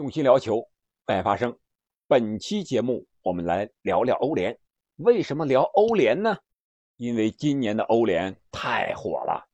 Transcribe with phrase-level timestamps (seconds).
[0.00, 0.66] 用心聊球，
[1.04, 1.54] 爱发声。
[2.06, 4.58] 本期节目我们来聊聊欧联。
[4.96, 6.34] 为什么聊欧联呢？
[6.96, 9.46] 因为今年的欧联太火了，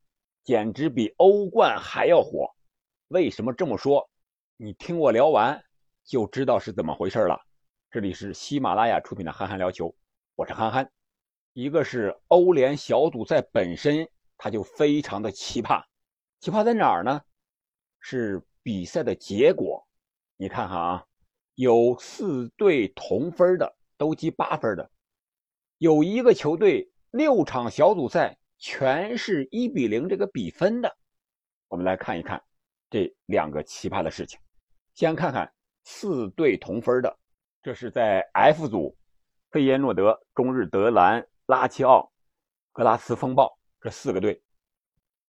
[0.45, 2.49] 简直比欧冠还要火。
[3.09, 4.09] 为什么这么说？
[4.57, 5.61] 你听我聊完
[6.05, 7.37] 就知道是怎么回事了。
[7.91, 9.89] 这里是喜马拉雅出品的《憨憨聊球》，
[10.37, 10.89] 我是憨憨。
[11.55, 14.09] 一个是欧联小组赛本身，
[14.39, 15.83] 它就非常的奇葩。
[16.39, 17.21] 奇葩在哪儿呢？
[17.99, 19.85] 是比赛的结果。
[20.39, 21.07] 你看看啊，
[21.55, 24.87] 有四队同分的，都积八分的；
[25.79, 30.95] 有一个球队六场小组赛全是一比零这个比分的。
[31.69, 32.43] 我们来看一看
[32.91, 34.39] 这两个奇葩的事情。
[34.93, 35.51] 先看看
[35.85, 37.19] 四队同分的，
[37.63, 38.95] 这是在 F 组，
[39.51, 42.13] 费耶诺德、中日德兰、拉齐奥、
[42.73, 44.43] 格拉斯风暴这四个队，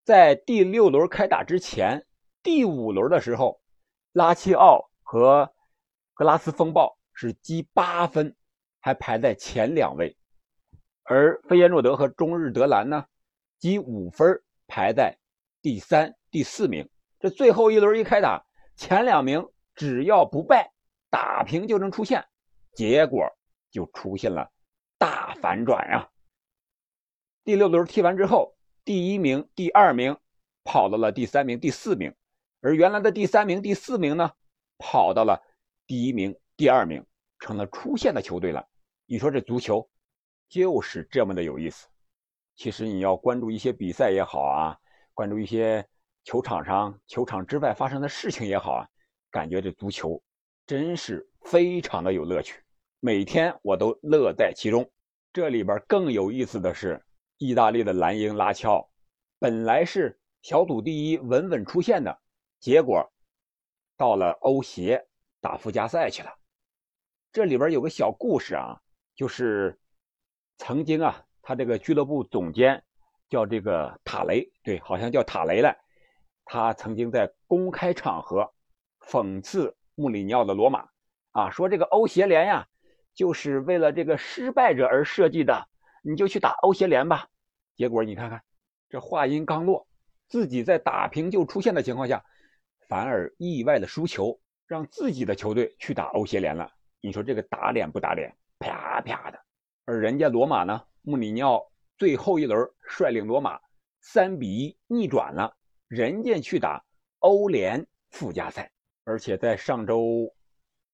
[0.03, 2.05] 在第六轮开打之前，
[2.43, 3.61] 第五轮的时候，
[4.11, 4.89] 拉齐奥。
[5.07, 5.53] 和
[6.13, 8.35] 格拉斯风暴是积八分，
[8.81, 10.17] 还排在前两位，
[11.03, 13.05] 而费耶诺德和中日德兰呢，
[13.57, 15.17] 积五分，排在
[15.61, 16.89] 第三、第四名。
[17.21, 20.73] 这最后一轮一开打，前两名只要不败，
[21.09, 22.27] 打平就能出线，
[22.73, 23.25] 结果
[23.71, 24.51] 就出现了
[24.97, 26.09] 大反转呀！
[27.45, 30.17] 第六轮踢完之后，第一名、第二名
[30.65, 32.13] 跑到了第三名、第四名，
[32.59, 34.33] 而原来的第三名、第四名呢？
[34.77, 35.41] 跑到了
[35.85, 37.05] 第一名、第二名，
[37.39, 38.67] 成了出线的球队了。
[39.05, 39.89] 你说这足球
[40.49, 41.87] 就是这么的有意思。
[42.55, 44.77] 其实你要关注一些比赛也好啊，
[45.13, 45.87] 关注一些
[46.23, 48.87] 球场上、球场之外发生的事情也好啊，
[49.29, 50.21] 感觉这足球
[50.65, 52.61] 真是非常的有乐趣，
[52.99, 54.89] 每天我都乐在其中。
[55.31, 56.99] 这里边更有意思的是，
[57.37, 58.89] 意大利的蓝鹰拉乔
[59.37, 62.19] 本来是小组第一，稳稳出线的，
[62.59, 63.07] 结果。
[63.97, 65.07] 到了欧协
[65.41, 66.31] 打附加赛去了，
[67.31, 68.79] 这里边有个小故事啊，
[69.15, 69.79] 就是
[70.57, 72.83] 曾经啊，他这个俱乐部总监
[73.27, 75.75] 叫这个塔雷，对，好像叫塔雷了。
[76.45, 78.53] 他曾经在公开场合
[79.01, 80.87] 讽刺穆里尼奥的罗马
[81.31, 82.67] 啊，说这个欧协联呀，
[83.15, 85.67] 就是为了这个失败者而设计的，
[86.03, 87.27] 你就去打欧协联吧。
[87.75, 88.43] 结果你看看，
[88.89, 89.87] 这话音刚落，
[90.27, 92.23] 自己在打平就出现的情况下。
[92.87, 96.71] 反而意外的输球，让自己的球队去打欧协联了。
[97.01, 98.35] 你说这个打脸不打脸？
[98.59, 99.39] 啪啪的。
[99.85, 103.59] 而人家罗马呢，穆里尼奥最后一轮率领罗马
[104.01, 105.55] 三比一逆转了，
[105.87, 106.83] 人家去打
[107.19, 108.71] 欧联附加赛，
[109.03, 110.33] 而且在上周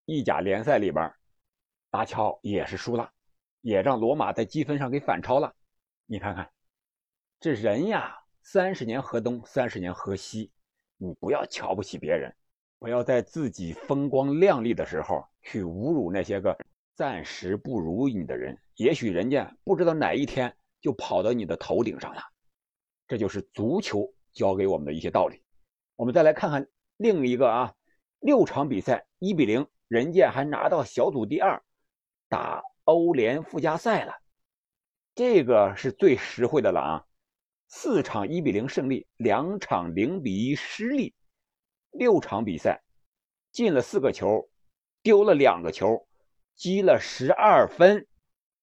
[0.06, 1.14] 意甲联赛里边，
[1.90, 3.12] 达乔也是输了，
[3.62, 5.54] 也让罗马在积分上给反超了。
[6.06, 6.52] 你看看，
[7.40, 10.52] 这人呀，三十年河东，三十年河西。
[11.04, 12.34] 你不要瞧不起别人，
[12.80, 16.58] 不要在自己风光亮丽的时候去侮辱那些个
[16.96, 18.58] 暂时不如你的人。
[18.76, 22.22] 也许人家不知道哪一天就跑到你的头顶上了。
[23.06, 25.44] 这就是足球教给我们的一些道理。
[25.98, 26.66] 我们再来看看
[26.96, 27.74] 另一个啊，
[28.20, 31.62] 六场比赛一比零，人家还拿到小组第二，
[32.30, 34.14] 打欧联附加赛了。
[35.14, 37.06] 这个是最实惠的了啊。
[37.76, 41.16] 四场一比零胜利，两场零比一失利，
[41.90, 42.84] 六场比赛
[43.52, 44.48] 进了四个球，
[45.02, 46.08] 丢了两个球，
[46.56, 48.06] 积了十二分，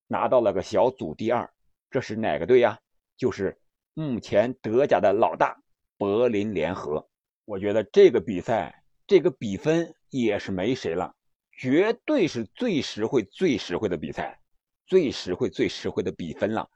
[0.06, 1.53] 拿到了个小组第二。
[1.91, 2.78] 这是哪个队呀？
[3.16, 3.60] 就是
[3.94, 5.60] 目前德甲的老大
[5.99, 7.10] 柏林联合。
[7.44, 11.12] 我觉得这个比赛这个比分也是没谁了，
[11.59, 14.41] 绝对是最实惠、最实惠的比赛，
[14.87, 16.70] 最实惠、最实惠的比分了。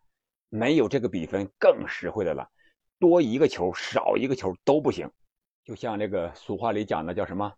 [0.55, 2.49] 没有这个比分更实惠的了，
[3.01, 5.11] 多一个球少一个球都不行。
[5.65, 7.53] 就像这个俗话里讲的叫什么？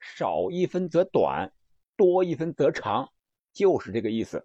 [0.00, 1.52] 少一分则短，
[1.96, 3.12] 多一分则长，
[3.52, 4.44] 就是这个意思。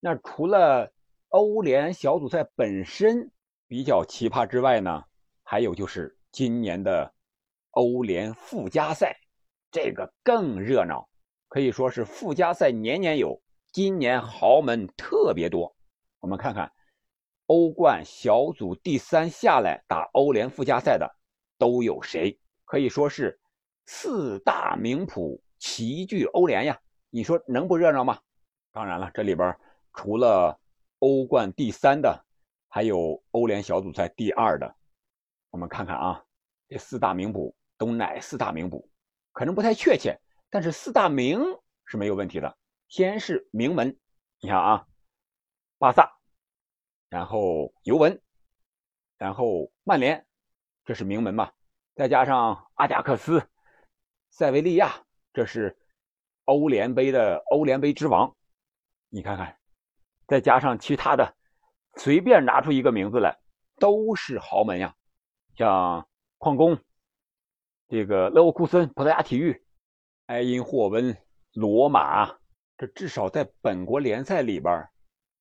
[0.00, 0.92] 那除了
[1.28, 3.32] 欧联小组赛本身
[3.66, 5.04] 比较奇葩之外呢，
[5.42, 7.14] 还有就是今年的
[7.70, 9.16] 欧联附加赛，
[9.70, 11.08] 这个更热闹，
[11.48, 13.40] 可以说是附加赛年年有，
[13.72, 15.74] 今年豪门特别多。
[16.20, 16.70] 我们看看。
[17.46, 21.14] 欧冠小组第三下来打欧联附加赛的
[21.58, 22.38] 都有谁？
[22.64, 23.38] 可以说是
[23.86, 26.80] 四大名捕齐聚欧联呀！
[27.10, 28.18] 你说能不热闹吗？
[28.72, 29.54] 当然了，这里边
[29.92, 30.58] 除了
[31.00, 32.24] 欧冠第三的，
[32.68, 34.74] 还有欧联小组赛第二的。
[35.50, 36.24] 我们看看啊，
[36.66, 38.88] 这四大名捕都哪四大名捕？
[39.32, 40.18] 可能不太确切，
[40.48, 41.40] 但是四大名
[41.84, 42.56] 是没有问题的。
[42.88, 43.96] 先是名门，
[44.40, 44.86] 你看啊，
[45.78, 46.13] 巴萨。
[47.14, 48.20] 然后尤文，
[49.18, 50.26] 然后曼联，
[50.84, 51.52] 这是名门嘛？
[51.94, 53.48] 再加上阿贾克斯、
[54.30, 54.92] 塞维利亚，
[55.32, 55.78] 这是
[56.46, 58.34] 欧联杯的欧联杯之王。
[59.10, 59.56] 你看看，
[60.26, 61.36] 再加上其他的，
[61.98, 63.38] 随便拿出一个名字来，
[63.78, 64.92] 都是豪门呀，
[65.54, 66.08] 像
[66.38, 66.76] 矿工、
[67.86, 69.64] 这个勒沃库森、葡萄牙体育、
[70.26, 71.16] 埃因霍温、
[71.52, 72.26] 罗马，
[72.76, 74.84] 这至少在本国联赛里边，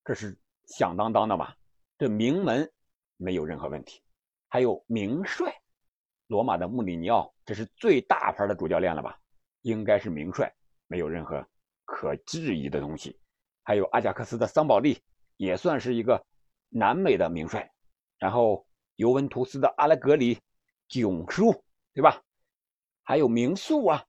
[0.05, 0.37] 这是
[0.67, 1.51] 响当当的嘛。
[1.97, 2.69] 这名门
[3.17, 4.01] 没有任何问题，
[4.49, 5.53] 还有名帅，
[6.27, 9.19] 罗马的穆里尼奥，这是最大牌的主教练了吧？
[9.61, 10.53] 应该是名帅，
[10.87, 11.45] 没有任何
[11.85, 13.17] 可质疑的东西。
[13.63, 15.01] 还有阿贾克斯的桑保利，
[15.37, 16.21] 也算是一个
[16.69, 17.71] 南美的名帅。
[18.17, 18.65] 然后
[18.95, 20.39] 尤文图斯的阿莱格里，
[20.89, 21.63] 囧叔，
[21.93, 22.21] 对吧？
[23.03, 24.03] 还有名宿啊，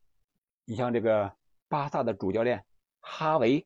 [0.64, 1.32] 你像这个
[1.68, 2.64] 巴萨的主教练
[3.00, 3.64] 哈维，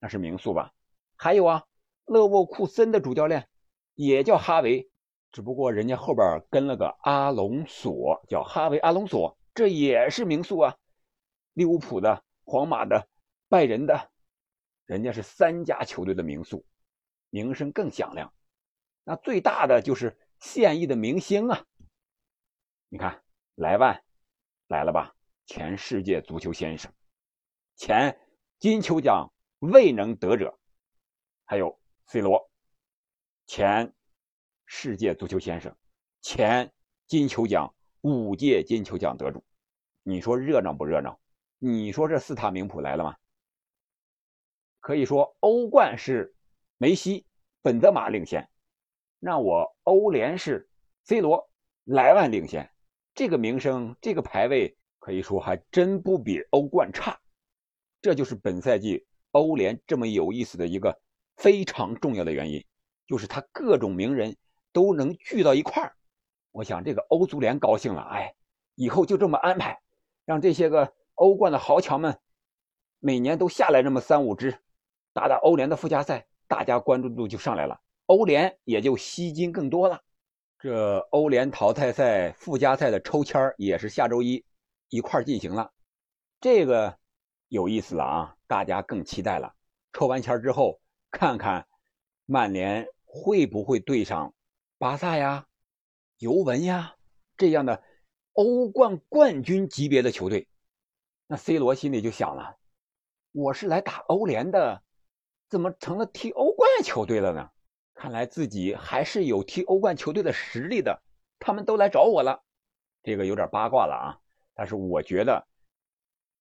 [0.00, 0.72] 那是名宿吧？
[1.14, 1.64] 还有啊，
[2.06, 3.48] 勒沃库森的主教练
[3.98, 4.88] 也叫哈维，
[5.32, 10.76] 只不过人家后边跟了个阿隆索，叫哈维阿隆索，这也是名宿啊。
[11.54, 13.08] 利物浦的、皇马的、
[13.48, 14.12] 拜仁的。
[14.86, 16.64] 人家是三家球队的名宿，
[17.28, 18.32] 名声更响亮。
[19.02, 21.66] 那最大的就是现役的明星啊！
[22.88, 23.20] 你看
[23.56, 24.04] 莱万
[24.68, 25.12] 来了吧？
[25.44, 26.92] 前世界足球先生，
[27.74, 28.16] 前
[28.60, 30.56] 金球奖未能得者，
[31.44, 32.48] 还有 C 罗，
[33.48, 33.94] 前
[34.66, 35.74] 世界足球先生，
[36.20, 36.70] 前
[37.06, 39.42] 金球奖五届金球奖得主。
[40.02, 41.18] 你说热闹不热闹？
[41.58, 43.16] 你说这四大名捕来了吗？
[44.80, 46.34] 可以说，欧冠是
[46.76, 47.24] 梅西、
[47.62, 48.46] 本泽马领先，
[49.18, 50.68] 那我欧联是
[51.04, 51.50] C 罗、
[51.84, 52.70] 莱万领先。
[53.14, 57.18] 这个名声、这个排位，可以说还真不比欧冠差。
[58.02, 61.00] 这就是本赛季欧联这么有意思的一个
[61.36, 62.62] 非常重要的原因，
[63.08, 64.36] 就是他各种名人
[64.72, 65.96] 都能聚到一块儿。
[66.52, 68.34] 我想这个欧足联高兴了，哎，
[68.76, 69.80] 以后就这么安排，
[70.24, 72.16] 让这些个欧冠的豪强们
[73.00, 74.56] 每年都下来这么三五支。
[75.12, 80.00] 打打欧联的附加赛，大家关注度就上来了，欧联也就吸金更多了。
[80.60, 84.44] 这欧联淘汰赛附加赛的抽签也是下周一
[84.88, 85.72] 一块进行了，
[86.40, 86.98] 这个
[87.48, 88.36] 有意思了啊！
[88.46, 89.54] 大家更期待了。
[89.92, 91.66] 抽完签之后，看看
[92.26, 94.34] 曼联会不会对上
[94.76, 95.46] 巴萨呀、
[96.18, 96.94] 尤文呀
[97.38, 97.82] 这样的
[98.34, 100.46] 欧冠冠军级别的球队。
[101.26, 102.58] 那 C 罗心里就想了：
[103.32, 104.82] 我是来打欧联的。
[105.48, 107.50] 怎么成了踢欧冠球队了呢？
[107.94, 111.02] 看来自己还是有踢欧冠球队的实力的。
[111.38, 112.44] 他们都来找我了，
[113.02, 114.20] 这个有点八卦了啊。
[114.54, 115.46] 但是我觉得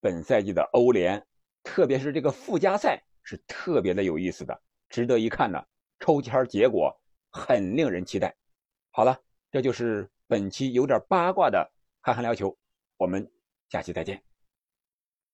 [0.01, 1.25] 本赛季的欧联，
[1.63, 5.67] 特别是这个附加赛是特别的有意思的，值得一看的。
[5.99, 6.95] 抽签结果
[7.29, 8.35] 很令人期待。
[8.91, 9.19] 好了，
[9.51, 11.71] 这就是本期有点八卦的
[12.01, 12.57] 憨憨聊球，
[12.97, 13.29] 我们
[13.69, 14.26] 下期再见。